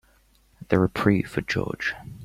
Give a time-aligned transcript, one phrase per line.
[0.69, 1.93] The reprieve for George.